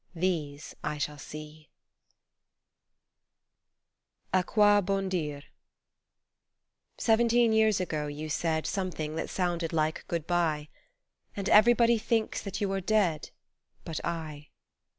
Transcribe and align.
These 0.15 0.73
I 0.83 0.97
shall 0.97 1.19
see 1.19 1.69
A 4.33 4.43
QUOI 4.43 4.81
BON 4.81 5.09
DIRE 5.09 5.43
> 6.31 7.07
EVENTEEN 7.07 7.53
years 7.53 7.79
ago 7.79 8.07
you 8.07 8.27
said 8.27 8.63
j 8.65 8.69
Something 8.69 9.15
that 9.17 9.29
sounded 9.29 9.71
like 9.71 10.07
Good 10.07 10.25
bye; 10.25 10.69
And 11.35 11.47
everybody 11.49 11.99
thinks 11.99 12.41
that 12.41 12.59
you 12.59 12.71
are 12.71 12.81
dead, 12.81 13.29
But 13.85 14.03
I. 14.03 14.49